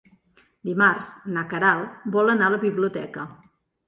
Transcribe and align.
Dimarts 0.69 1.09
na 1.35 1.43
Queralt 1.51 2.07
vol 2.15 2.31
anar 2.33 2.47
a 2.47 2.55
la 2.55 2.59
biblioteca. 2.65 3.27